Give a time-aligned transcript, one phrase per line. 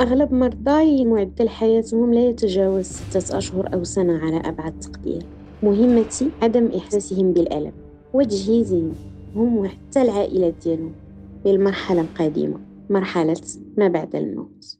[0.00, 5.22] أغلب مرضاي معدل حياتهم لا يتجاوز ستة أشهر أو سنة على أبعد تقدير.
[5.62, 7.72] مهمتي عدم إحساسهم بالألم.
[8.12, 8.94] وتجهيزهم
[9.36, 10.92] هم وحتى العائلة ديالهم.
[11.44, 12.60] للمرحلة القادمة.
[12.90, 13.40] مرحلة
[13.76, 14.78] ما بعد الموت.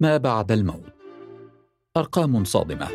[0.00, 0.92] ما بعد الموت.
[1.96, 2.88] أرقام صادمة.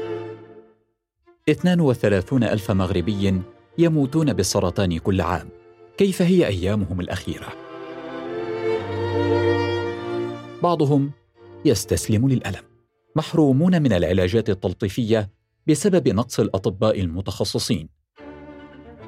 [1.49, 3.43] 32 ألف مغربي
[3.79, 5.49] يموتون بالسرطان كل عام.
[5.97, 7.47] كيف هي أيامهم الأخيرة؟
[10.63, 11.11] بعضهم
[11.65, 12.63] يستسلم للألم.
[13.15, 15.29] محرومون من العلاجات التلطيفية
[15.67, 17.89] بسبب نقص الأطباء المتخصصين.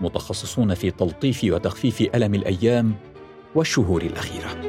[0.01, 2.95] متخصصون في تلطيف وتخفيف ألم الأيام
[3.55, 4.61] والشهور الأخيرة.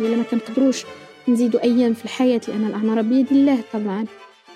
[0.00, 0.84] ما كنقدروش
[1.28, 4.06] نزيدوا أيام في الحياة لأن الأعمار بيد الله طبعا.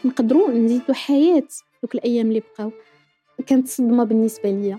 [0.05, 1.48] نقدروا نزيدوا حياة
[1.83, 2.73] دوك الأيام اللي بقاو.
[3.46, 4.79] كانت صدمه بالنسبة ليا.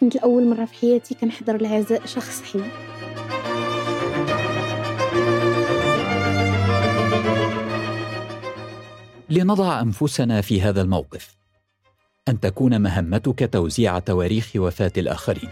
[0.00, 2.60] كنت الأول مرة في حياتي كنحضر العزاء شخص حي
[9.30, 11.36] لنضع أنفسنا في هذا الموقف.
[12.28, 15.50] أن تكون مهمتك توزيع تواريخ وفاة الآخرين.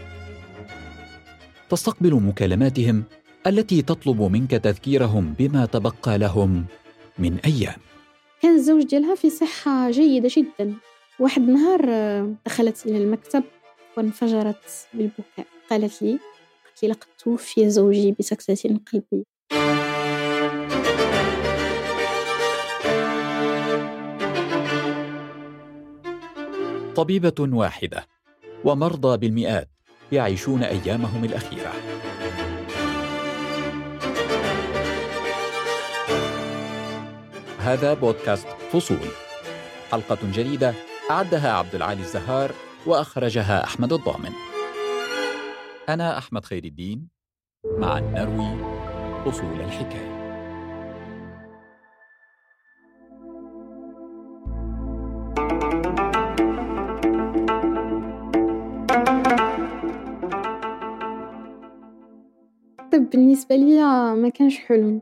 [1.69, 3.03] تستقبل مكالماتهم
[3.47, 6.65] التي تطلب منك تذكيرهم بما تبقى لهم
[7.19, 7.94] من أيام.
[8.45, 10.73] كان الزوج ديالها في صحة جيدة جدا.
[11.19, 13.43] واحد النهار آه، دخلت إلى المكتب
[13.97, 15.47] وانفجرت بالبكاء.
[15.69, 16.09] قالت لي
[16.65, 19.23] قالت لي لقد توفي زوجي بسكتة قلبية
[26.95, 28.07] طبيبة واحدة
[28.65, 29.69] ومرضى بالمئات
[30.11, 31.73] يعيشون أيامهم الأخيرة.
[37.65, 39.07] هذا بودكاست فصول.
[39.91, 40.73] حلقة جديدة
[41.11, 42.51] أعدها عبد العالي الزهار
[42.85, 44.31] وأخرجها أحمد الضامن.
[45.89, 47.07] أنا أحمد خير الدين
[47.65, 48.57] مع نروي
[49.25, 50.15] فصول الحكاية.
[62.91, 63.81] طب بالنسبة لي
[64.15, 65.01] ما كانش حلم.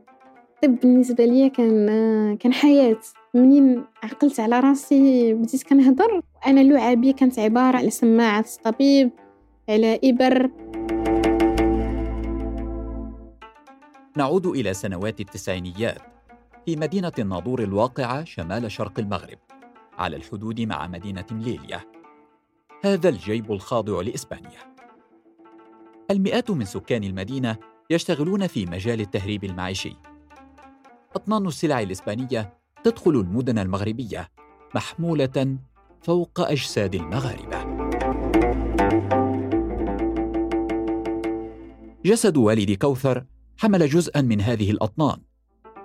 [0.64, 3.00] الطب بالنسبة ليا كان كان حياة.
[3.34, 9.10] منين عقلت على راسي بديت كنهضر وأنا لعابي كانت عبارة على سماعة طبيب
[9.68, 10.50] على إبر.
[14.16, 15.98] نعود إلى سنوات التسعينيات.
[16.66, 19.38] في مدينة الناظور الواقعة شمال شرق المغرب
[19.98, 21.80] على الحدود مع مدينة مليليا
[22.84, 24.74] هذا الجيب الخاضع لإسبانيا.
[26.10, 27.56] المئات من سكان المدينة
[27.90, 29.96] يشتغلون في مجال التهريب المعيشي.
[31.16, 32.54] أطنان السلع الإسبانية
[32.84, 34.28] تدخل المدن المغربية
[34.74, 35.56] محمولة
[36.02, 37.84] فوق أجساد المغاربة.
[42.04, 43.24] جسد والد كوثر
[43.58, 45.16] حمل جزءا من هذه الأطنان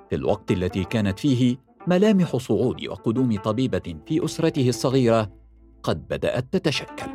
[0.10, 1.58] في الوقت التي كانت فيه
[1.88, 5.32] ملامح صعود وقدوم طبيبة في أسرته الصغيرة
[5.84, 7.12] قد بدأت تتشكل.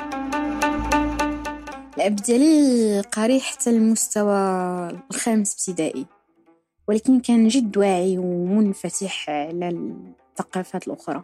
[1.96, 3.02] الأب ديالي
[3.41, 4.38] حتى المستوى
[5.10, 6.06] الخامس ابتدائي
[6.88, 11.22] ولكن كان جد واعي ومنفتح على الثقافات الأخرى.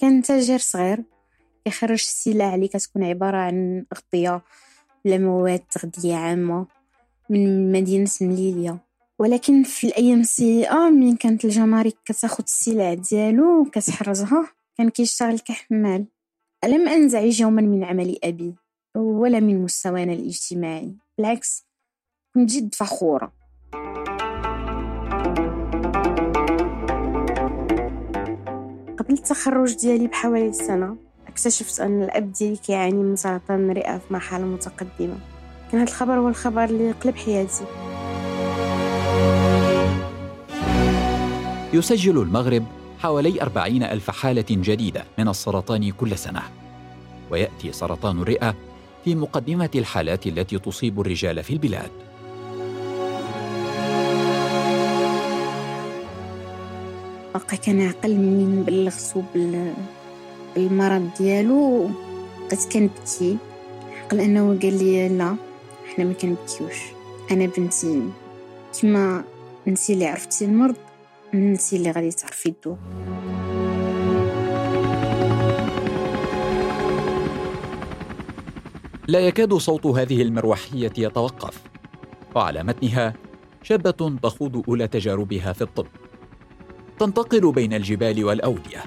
[0.00, 1.04] كان تاجر صغير
[1.66, 4.42] يخرج السلع اللي كتكون عبارة عن أغطية
[5.04, 6.66] ولا مواد تغذية عامة
[7.30, 8.78] من مدينة مليليا
[9.18, 16.04] ولكن في الأيام السيئة من كانت الجمارك كتاخد السلع ديالو وكتحرزها كان كيشتغل كحمال.
[16.64, 18.54] لم أنزعج يوما من عمل أبي
[18.94, 20.94] ولا من مستوانا الاجتماعي.
[21.18, 21.66] بالعكس
[22.34, 23.32] كنت جد فخورة.
[29.14, 30.96] قبل التخرج ديالي بحوالي سنة
[31.28, 35.18] اكتشفت أن الأب ديالي كيعاني من سرطان الرئة في مرحلة متقدمة.
[35.72, 37.64] كان هذا الخبر هو الخبر اللي قلب حياتي.
[41.72, 42.64] يسجل المغرب
[42.98, 46.42] حوالي أربعين ألف حالة جديدة من السرطان كل سنة.
[47.30, 48.54] ويأتي سرطان الرئة
[49.04, 51.90] في مقدمة الحالات التي تصيب الرجال في البلاد.
[57.34, 59.22] بقى كان عقل منين بلغتو
[60.56, 61.90] بالمرض ديالو.
[62.46, 63.36] بقيت كنبكي.
[64.02, 65.36] عقل أنه قال لي لا
[65.86, 66.76] إحنا ما كنبكيوش.
[67.30, 68.02] أنا بنتي
[68.80, 69.24] كما
[69.68, 70.76] انتي اللي عرفتي المرض
[71.34, 72.78] انتي اللي غادي تعرفي الدواء
[79.08, 81.62] لا يكاد صوت هذه المروحية يتوقف.
[82.34, 83.14] وعلى متنها
[83.62, 85.86] شابة تخوض أولى تجاربها في الطب.
[86.98, 88.84] تنتقل بين الجبال والأودية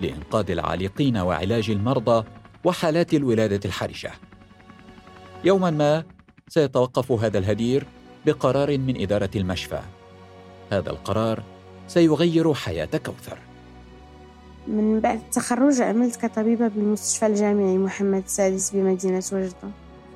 [0.00, 2.24] لإنقاذ العالقين وعلاج المرضى
[2.64, 4.12] وحالات الولادة الحرجة.
[5.44, 6.04] يوما ما
[6.48, 7.86] سيتوقف هذا الهدير
[8.26, 9.80] بقرار من إدارة المشفى.
[10.72, 11.42] هذا القرار
[11.88, 13.38] سيغير حياة كوثر.
[14.66, 19.70] من بعد التخرج عملت كطبيبة بالمستشفى الجامعي محمد السادس بمدينة وجدة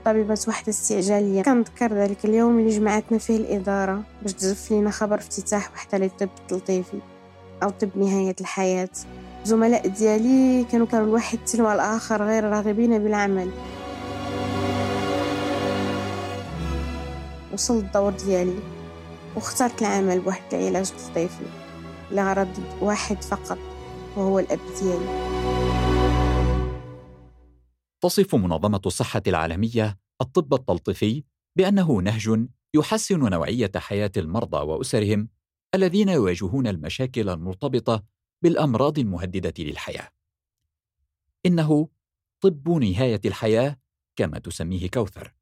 [0.05, 5.73] طبيبة وحدة استعجالية كنذكر ذلك اليوم اللي جمعتنا فيه الإدارة باش تزف لينا خبر افتتاح
[5.73, 6.99] وحدة للطب التلطيفي
[7.63, 8.91] أو طب نهاية الحياة.
[9.45, 13.51] زملاء ديالي كانوا كانوا الواحد تلو الآخر غير راغبين بالعمل.
[17.53, 18.59] وصلت الدور ديالي
[19.37, 21.45] واخترت العمل بواحد العلاج تلطيفي
[22.11, 22.49] لغرض
[22.81, 23.59] واحد فقط
[24.17, 25.31] وهو الأب ديالي.
[28.03, 31.25] تصف منظمة الصحة العالمية الطب التلطيفي
[31.57, 35.29] بأنه نهج يحسن نوعية حياة المرضى وأسرهم
[35.75, 38.05] الذين يواجهون المشاكل المرتبطة
[38.43, 40.09] بالأمراض المهددة للحياة.
[41.47, 41.89] إنه
[42.41, 43.77] طب نهاية الحياة
[44.17, 45.35] كما تسميه كوثر،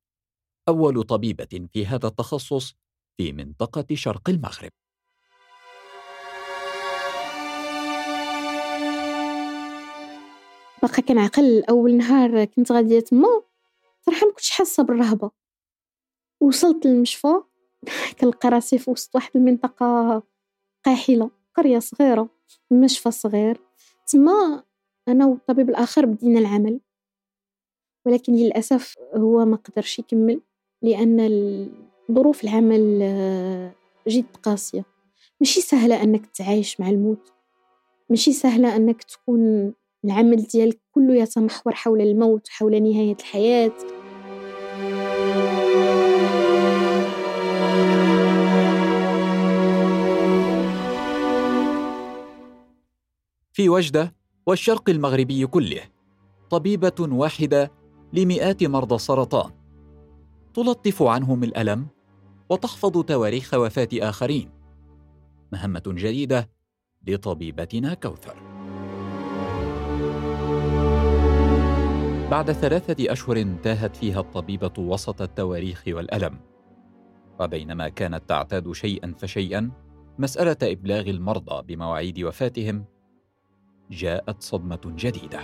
[0.68, 2.74] أول طبيبة في هذا التخصص
[3.16, 4.70] في منطقة شرق المغرب.
[10.82, 13.42] بقى كنعقل أول نهار كنت غادية تما
[14.00, 15.30] صراحة ما كنتش حاسة بالرهبة
[16.40, 17.42] وصلت للمشفى
[18.20, 20.22] كنلقى راسي في وسط واحد المنطقة
[20.84, 22.28] قاحلة قرية صغيرة
[22.70, 23.60] مشفى صغير.
[24.06, 24.62] تما
[25.08, 26.80] أنا والطبيب الآخر بدينا العمل
[28.06, 30.40] ولكن للأسف هو ما قدرش يكمل
[30.82, 31.18] لأن
[32.12, 33.74] ظروف العمل آه،
[34.08, 34.84] جد قاسية.
[35.40, 37.32] ماشي سهلة أنك تعايش مع الموت
[38.10, 43.72] ماشي سهلة أنك تكون العمل ديالك كله يتمحور حول الموت حول نهاية الحياة.
[53.58, 54.14] في وجدة
[54.46, 55.80] والشرق المغربي كله
[56.50, 57.72] طبيبة واحدة
[58.12, 59.50] لمئات مرضى السرطان.
[60.54, 61.86] تلطف عنهم الألم
[62.50, 64.50] وتحفظ تواريخ وفاة آخرين.
[65.52, 66.50] مهمة جديدة
[67.06, 68.36] لطبيبتنا كوثر.
[72.30, 76.40] بعد ثلاثة أشهر تاهت فيها الطبيبة وسط التواريخ والألم.
[77.40, 79.70] وبينما كانت تعتاد شيئا فشيئا
[80.18, 82.84] مسألة إبلاغ المرضى بمواعيد وفاتهم
[83.90, 85.40] جاءت صدمة جديدة.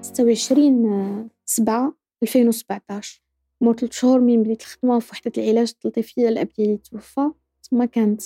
[0.00, 3.22] ستة وعشرين سبعة ألفين وسبعتاش.
[3.60, 7.30] مور ثلاث شهور من بديت الخدمة في وحدة العلاج التلطيفية الأب ديالي توفى.
[7.70, 8.22] تما كانت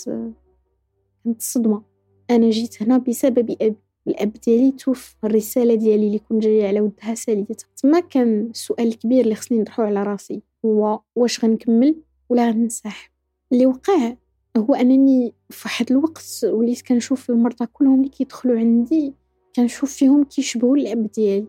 [1.24, 1.82] كانت الصدمة.
[2.30, 3.76] أنا جيت هنا بسبب أبي
[4.06, 7.68] الأب ديالي توفى الرسالة ديالي اللي كنت جاية على ودها ساليتها.
[7.76, 10.42] تما كان السؤال الكبير اللي خصني نطرحو على راسي.
[10.64, 13.17] هو واش غنكمل ولا غنسحب
[13.52, 14.16] اللي وقع
[14.56, 19.14] هو أنني في واحد الوقت وليت كنشوف المرضى كلهم اللي كيدخلوا عندي
[19.56, 21.48] كنشوف فيهم كيشبهوا الاب ديالي.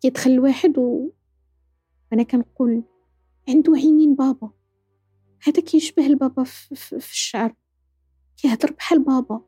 [0.00, 1.10] كيدخل واحد و
[2.12, 2.82] أنا كنقول
[3.48, 4.50] عنده عينين بابا.
[5.46, 7.54] هذا كيشبه البابا في, الشعر.
[8.36, 9.40] كيهضر بحال بابا.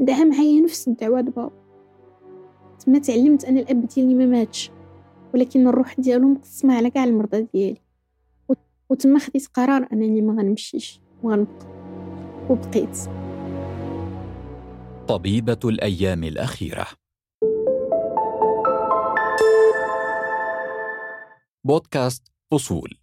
[0.00, 1.62] دعا معايا نفس الدعوات بابا.
[2.78, 4.70] تما تعلمت أنا الأب ديالي ما ماتش
[5.34, 7.80] ولكن الروح ديالو مقسمة على كاع المرضى ديالي.
[8.92, 11.66] وتما خديت قرار أنني ما غنمشيش وغنبقى
[12.50, 12.98] وبقيت.
[15.08, 16.86] طبيبة الأيام الأخيرة.
[21.64, 22.98] بودكاست فصول.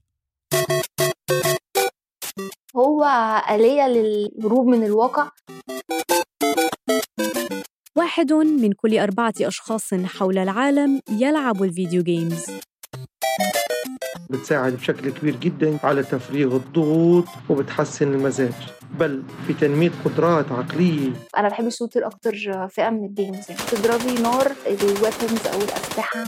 [2.76, 3.06] هو
[3.52, 5.32] آلية للهروب من الواقع؟
[7.96, 12.46] واحد من كل أربعة أشخاص حول العالم يلعب ال video games
[14.30, 18.54] بتساعد بشكل كبير جدا على تفريغ الضغوط وبتحسن المزاج.
[19.00, 21.12] بل في تنمية قدرات عقلية.
[21.38, 22.34] أنا بحب ال shooter أكتر
[22.68, 26.24] فئة من ال games يعني تضربي نار ال weapons أو الأسلحة.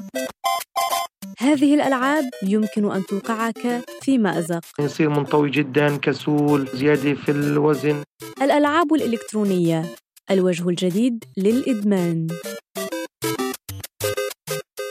[1.40, 8.04] هذه الألعاب يمكن أن توقعك في مأزق يصير منطوي جدا كسول زيادة في الوزن.
[8.42, 9.86] الألعاب الإلكترونية
[10.32, 12.28] الوجه الجديد للإدمان.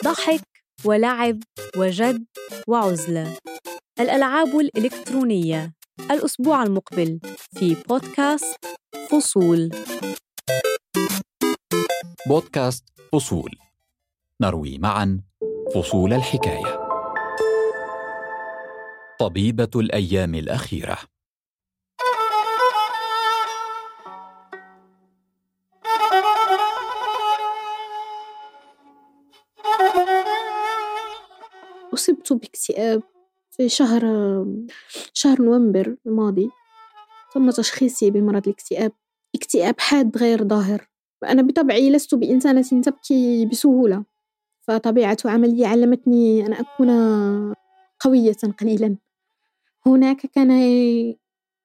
[0.04, 0.59] ضحك.
[0.84, 1.40] ولعب
[1.76, 2.24] وجد
[2.68, 3.36] وعزلة
[4.00, 5.74] الألعاب الإلكترونية.
[6.10, 7.20] الأسبوع المقبل
[7.58, 8.64] في بودكاست
[9.10, 9.70] فصول.
[12.26, 13.50] بودكاست فصول.
[14.40, 15.20] نروي معا
[15.74, 16.80] فصول الحكاية.
[19.18, 20.98] طبيبة الأيام الأخيرة.
[32.00, 33.02] أصبت باكتئاب
[33.50, 34.02] في شهر
[35.12, 36.50] شهر نوفمبر الماضي.
[37.34, 38.92] تم تشخيصي بمرض الاكتئاب.
[39.34, 40.88] اكتئاب حاد غير ظاهر.
[41.22, 44.04] وأنا بطبعي لست بإنسانة تبكي بسهولة.
[44.60, 46.90] فطبيعة عملي علمتني أن أكون
[48.00, 48.96] قوية قليلا.
[49.86, 50.50] هناك كان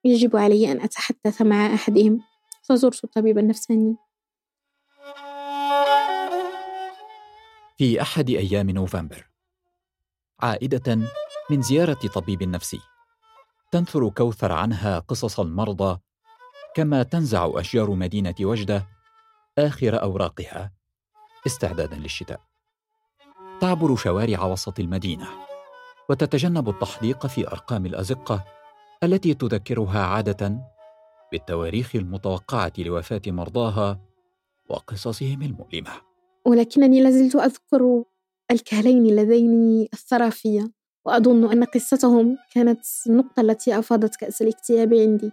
[0.05, 2.21] يجب علي أن أتحدث مع أحدهم.
[2.63, 3.95] فزرت الطبيب النفساني.
[7.77, 9.34] في أحد أيام نوفمبر.
[10.39, 10.97] عائدة
[11.49, 12.79] من زيارة طبيب نفسي.
[13.71, 15.99] تنثر كوثر عنها قصص المرضى
[16.75, 18.87] كما تنزع أشجار مدينة وجدة
[19.57, 20.71] آخر أوراقها
[21.47, 22.41] استعدادا للشتاء.
[23.61, 25.27] تعبر شوارع وسط المدينة
[26.09, 28.43] وتتجنب التحديق في أرقام الأزقة
[29.03, 30.59] التي تذكرها عادة
[31.31, 33.99] بالتواريخ المتوقعة لوفاة مرضاها
[34.69, 35.91] وقصصهم المؤلمة.
[36.45, 38.03] ولكنني لازلت أذكر
[38.51, 40.69] الكهلين اللذين أثرا في
[41.05, 45.31] وأظن أن قصتهم كانت النقطة التي أفاضت كأس الاكتئاب عندي.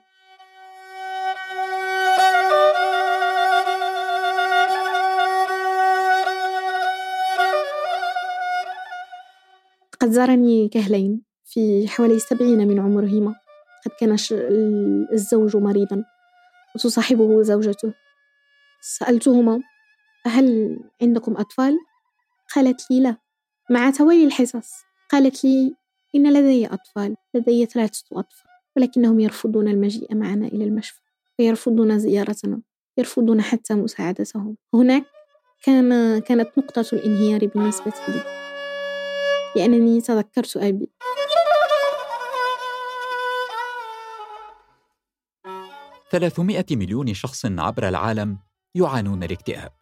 [10.01, 13.35] قد زارني كهلين في حوالي سبعين من عمرهما.
[13.85, 14.17] قد كان
[15.13, 16.05] الزوج مريضا
[16.75, 17.95] وتصاحبه زوجته.
[18.81, 19.61] سألتهما
[20.27, 21.79] هل عندكم أطفال؟
[22.55, 23.17] قالت لي لا
[23.71, 24.73] مع توالي الحصص.
[25.11, 25.75] قالت لي
[26.15, 31.01] إن لدي أطفال لدي ثلاثة أطفال ولكنهم يرفضون المجيء معنا إلى المشفى
[31.39, 32.63] ويرفضون زيارتنا
[32.99, 34.57] يرفضون حتى مساعدتهم.
[34.75, 35.05] هناك
[35.63, 38.23] كان كانت نقطة الانهيار بالنسبة لي.
[39.57, 40.91] لأنني تذكرت أبي.
[46.11, 48.39] ثلاثمائة مليون شخص عبر العالم
[48.75, 49.82] يعانون الاكتئاب.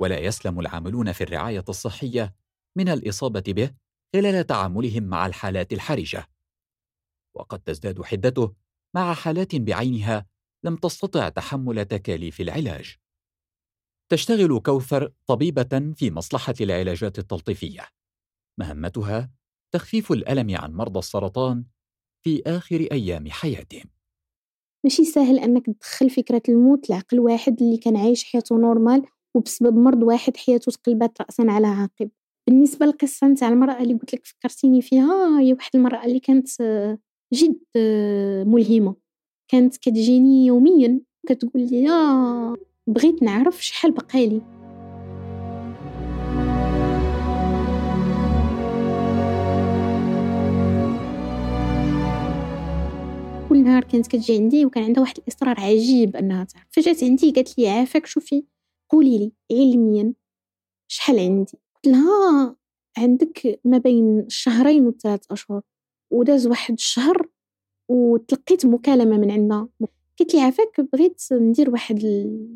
[0.00, 2.34] ولا يسلم العاملون في الرعاية الصحية
[2.76, 3.74] من الإصابة به
[4.14, 6.28] خلال تعاملهم مع الحالات الحرجة.
[7.36, 8.54] وقد تزداد حدته
[8.94, 10.26] مع حالات بعينها
[10.64, 12.96] لم تستطع تحمل تكاليف العلاج.
[14.12, 17.86] تشتغل كوثر طبيبة في مصلحة العلاجات التلطيفية.
[18.60, 19.30] مهمتها
[19.74, 21.64] تخفيف الألم عن مرضى السرطان
[22.24, 23.90] في آخر أيام حياتهم.
[24.84, 30.02] ماشي سهل أنك تدخل فكرة الموت لعقل واحد اللي كان عايش حياته نورمال وبسبب مرض
[30.02, 32.10] واحد حياته تقلبت رأسا على عقب
[32.48, 36.48] بالنسبة للقصة نتاع المرأة اللي قلت لك فكرتيني فيها هي واحد المرأة اللي كانت
[37.34, 37.58] جد
[38.46, 38.94] ملهمة.
[39.50, 42.56] كانت كتجيني يوميا كتقول لي آه
[42.86, 44.40] بغيت نعرف شحال بقالي
[53.48, 56.66] كل نهار كانت كتجي عندي وكان عندها واحد الإصرار عجيب أنها تعرف.
[56.70, 58.44] فجات عندي قالت لي عافاك شوفي
[58.90, 60.14] قولي لي علميا
[60.88, 62.56] شحال عندي؟ قلت لها
[62.98, 65.62] عندك ما بين الشهرين وثلاث أشهر.
[66.10, 67.28] وداز واحد الشهر
[67.88, 69.68] وتلقيت مكالمة من عندها.
[70.20, 72.04] قلت لي عافاك بغيت ندير واحد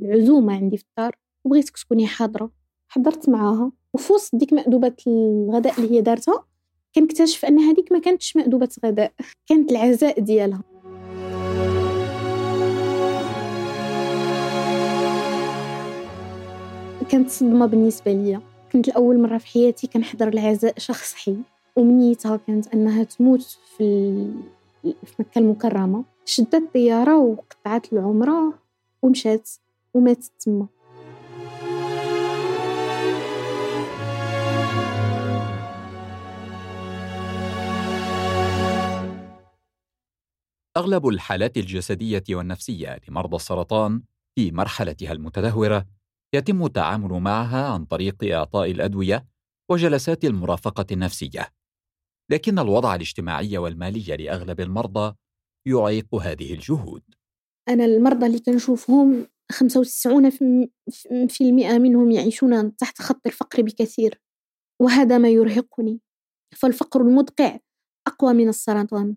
[0.03, 2.51] العزومة عندي في الدار وبغيتك تكوني حاضرة.
[2.89, 3.73] حضرت معاها.
[3.95, 6.47] وفي وسط ديك مأدوبة الغداء اللي هي دارتها
[6.95, 9.13] كنكتشف أن هذيك ما كانتش مأدوبة غداء
[9.47, 10.72] كانت العزاء ديالها.
[17.13, 18.41] كانت صدمة بالنسبة لي
[18.73, 21.37] كنت لأول مرة في حياتي كنحضر العزاء شخص حي
[21.79, 24.13] أمنيتها كانت أنها تموت في,
[24.83, 26.05] في مكة المكرمة.
[26.25, 28.55] شدت الطيارة وقطعت العمرة
[29.03, 29.51] ومشات
[29.95, 30.67] وماتت تما.
[40.77, 44.03] أغلب الحالات الجسدية والنفسية لمرضى السرطان
[44.35, 45.87] في مرحلتها المتدهورة
[46.35, 49.27] يتم التعامل معها عن طريق إعطاء الأدوية
[49.71, 51.49] وجلسات المرافقة النفسية.
[52.31, 55.15] لكن الوضع الاجتماعي والمالي لأغلب المرضى
[55.67, 57.03] يعيق هذه الجهود.
[57.69, 64.21] أنا المرضى اللي كنشوفهم 95% منهم يعيشون تحت خط الفقر بكثير
[64.81, 66.01] وهذا ما يرهقني.
[66.57, 67.59] فالفقر المدقع
[68.07, 69.17] أقوى من السرطان.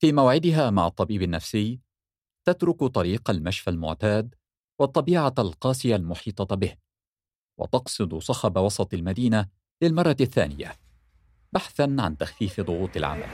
[0.00, 1.80] في موعدها مع الطبيب النفسي
[2.44, 4.34] تترك طريق المشفى المعتاد
[4.78, 6.74] والطبيعة القاسية المحيطة به
[7.58, 9.48] وتقصد صخب وسط المدينة
[9.82, 10.76] للمرة الثانية
[11.52, 13.28] بحثا عن تخفيف ضغوط العمل.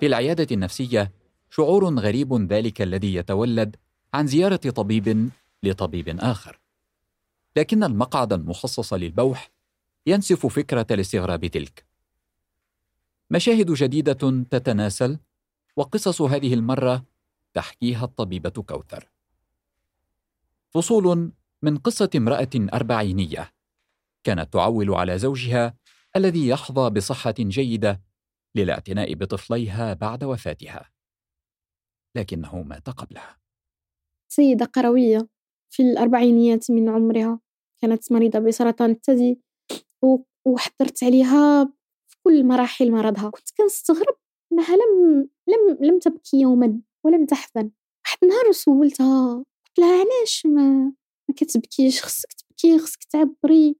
[0.00, 1.12] في العيادة النفسية
[1.50, 3.76] شعور غريب ذلك الذي يتولد
[4.14, 5.30] عن زيارة طبيب
[5.62, 6.60] لطبيب آخر.
[7.56, 9.50] لكن المقعد المخصص للبوح
[10.06, 11.84] ينسف فكرة الاستغراب تلك.
[13.30, 15.18] مشاهد جديدة تتناسل
[15.76, 17.04] وقصص هذه المرة
[17.54, 19.10] تحكيها الطبيبة كوثر.
[20.70, 23.52] فصول من قصة امرأة أربعينية
[24.24, 25.74] كانت تعول على زوجها
[26.16, 28.02] الذي يحظى بصحة جيدة
[28.54, 30.90] للاعتناء بطفليها بعد وفاتها.
[32.14, 33.38] لكنه مات قبلها.
[34.28, 35.28] سيدة قروية
[35.70, 37.40] في الأربعينيات من عمرها.
[37.82, 39.40] كانت مريضة بسرطان الثدي
[40.46, 41.64] وحضرت عليها
[42.08, 43.30] في كل مراحل مرضها.
[43.30, 44.19] كنت كنستغرب
[44.52, 47.70] أنها لم لم لم تبكي يوما ولم تحزن.
[48.06, 50.92] واحد النهار سولتها قلت لها علاش ما
[51.28, 53.76] ما كتبكيش؟ خصك تبكي خصك تعبري.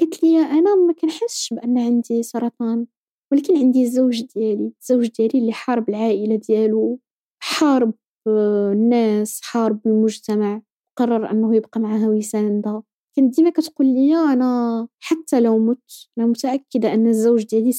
[0.00, 2.86] قالت لي أنا ما كنحسش بأن عندي سرطان
[3.32, 7.00] ولكن عندي الزوج ديالي الزوج ديالي اللي حارب العائلة ديالو
[7.42, 7.94] حارب
[8.28, 10.62] الناس حارب المجتمع
[10.98, 12.82] قرر أنه يبقى معها ويساندها.
[13.16, 17.72] كانت ديما كتقول لي أنا حتى لو مت أنا متأكدة أن الزوج ديالي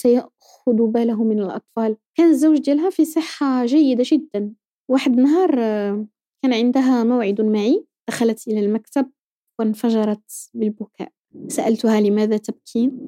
[0.66, 1.98] سياخذ باله من الأطفال.
[2.16, 4.54] كان الزوج ديالها في صحة جيدة جدا.
[4.90, 5.56] واحد النهار
[6.42, 7.86] كان عندها موعد معي.
[8.10, 9.12] دخلت إلى المكتب
[9.60, 11.12] وانفجرت بالبكاء.
[11.48, 13.00] سألتها لماذا تبكين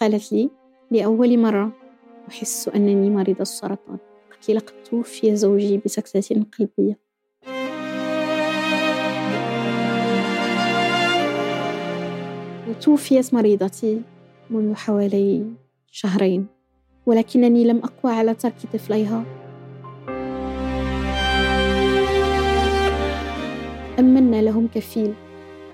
[0.00, 0.50] قالت لي
[0.90, 1.72] لأول مرة.
[2.28, 3.98] أحس أنني مريضة السرطان.
[4.32, 6.98] قلت لقد توفي زوجي بسكتة قلبية.
[12.80, 14.02] توفيت مريضتي
[14.50, 15.52] منذ حوالي
[15.90, 16.53] شهرين.
[17.06, 19.24] ولكنني لم أقوى على ترك طفليها.
[23.98, 25.14] أمنا لهم كفيل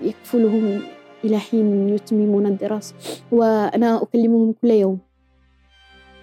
[0.01, 0.81] يكفلهم
[1.25, 2.95] إلى حين يتممون الدراسة
[3.31, 4.99] وأنا أكلمهم كل يوم.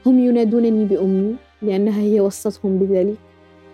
[0.07, 3.19] هم ينادونني بأمي لأنها هي وصتهم بذلك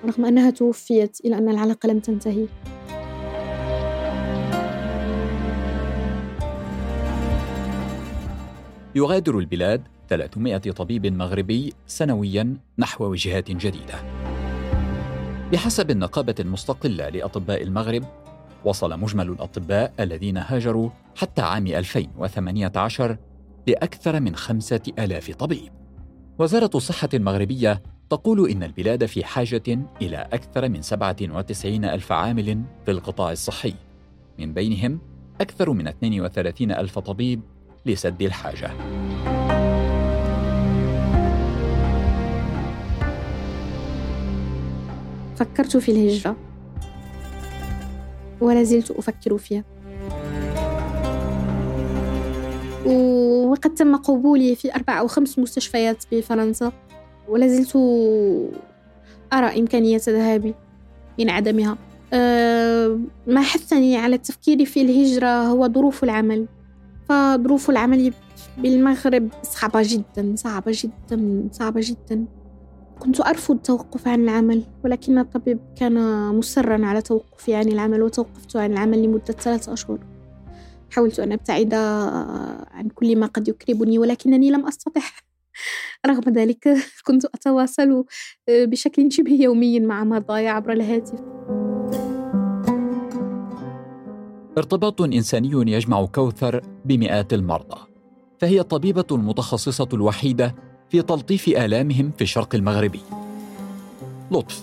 [0.05, 2.47] رغم أنها توفيت إلى أن العلاقة لم تنتهي.
[8.95, 9.83] يغادر البلاد
[10.15, 13.95] 300 طبيب مغربي سنويا نحو وجهات جديدة.
[15.53, 18.05] بحسب النقابة المستقلة لأطباء المغرب
[18.65, 23.17] وصل مجمل الأطباء الذين هاجروا حتى عام 2018
[23.67, 25.73] لأكثر من خمسة ألاف طبيب.
[26.39, 32.91] وزارة الصحة المغربية تقول إن البلاد في حاجة إلى أكثر من 97 ألف عامل في
[32.91, 33.75] القطاع الصحي.
[34.39, 34.99] من بينهم
[35.41, 37.41] أكثر من 32 ألف طبيب
[37.87, 38.71] لسد الحاجة.
[45.37, 46.37] فكرت في الهجرة.
[48.41, 49.65] ولا زلت أفكر فيها.
[53.47, 56.73] وقد تم قبولي في أربع أو خمس مستشفيات بفرنسا.
[57.29, 57.77] ولا زلت
[59.33, 60.55] أرى إمكانية ذهابي
[61.19, 61.79] من عدمها.
[62.13, 66.47] أه ما حثني على التفكير في الهجرة هو ظروف العمل.
[67.09, 68.13] فظروف العمل
[68.59, 72.25] بالمغرب صعبة جدا صعبة جدا صعبة جدا.
[72.99, 75.95] كنت أرفض التوقف عن العمل ولكن الطبيب كان
[76.35, 79.99] مصرا على توقفي عن العمل وتوقفت عن العمل لمدة ثلاثة أشهر.
[80.91, 81.75] حاولت أن أبتعد
[82.75, 85.01] عن كل ما قد يكربني ولكنني لم أستطع.
[86.07, 86.77] رغم ذلك
[87.07, 88.05] كنت أتواصل
[88.49, 91.21] بشكل شبه يومي مع مرضاي عبر الهاتف.
[94.59, 97.95] ارتباط إنساني يجمع كوثر بمئات المرضى
[98.39, 100.55] فهي الطبيبة المتخصصة الوحيدة
[100.95, 103.01] في تلطيف آلامهم في الشرق المغربي
[104.31, 104.63] لطف.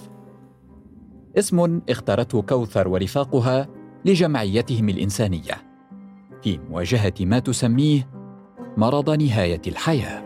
[1.37, 3.67] اسم اختارته كوثر ورفاقها
[4.05, 5.53] لجمعيتهم الإنسانية.
[6.43, 8.09] في مواجهة ما تسميه
[8.77, 10.23] مرض نهاية الحياة.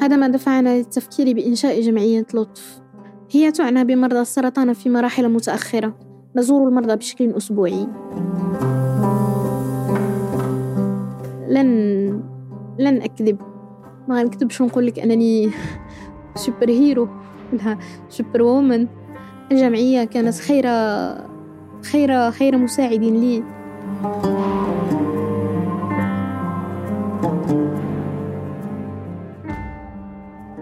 [0.00, 2.80] هذا ما دفعنا للتفكير بإنشاء جمعية لطف.
[3.30, 5.98] هي تعنى بمرضى السرطان في مراحل متأخرة.
[6.36, 7.86] نزور المرضى بشكل أسبوعي.
[11.48, 12.31] لن
[12.78, 13.38] لن أكذب.
[14.08, 15.50] ما نكذبش ونقول لك أنني
[16.34, 17.08] super hero
[17.52, 18.86] لا super woman
[19.52, 20.64] الجمعية كانت خير
[21.82, 23.42] خير خير مساعد لي.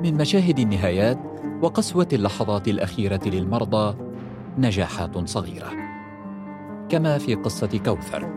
[0.03, 1.19] من مشاهد النهايات
[1.63, 3.97] وقسوة اللحظات الأخيرة للمرضى
[4.59, 5.71] نجاحات صغيرة.
[6.89, 8.37] كما في قصة كوثر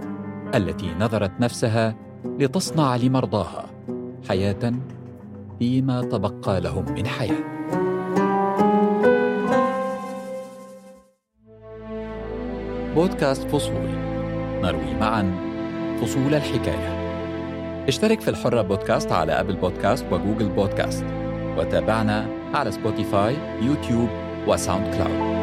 [0.55, 3.65] التي نذرت نفسها لتصنع لمرضاها
[4.29, 4.73] حياة
[5.59, 7.53] فيما تبقى لهم من حياة.
[12.95, 13.89] بودكاست فصول.
[14.61, 15.35] نروي معا
[16.01, 17.03] فصول الحكاية.
[17.87, 21.05] اشترك في الحرة بودكاست على أبل بودكاست وجوجل بودكاست.
[21.57, 24.09] وتابعنا على سبوتيفاي يوتيوب
[24.47, 25.42] وساوند كلاود.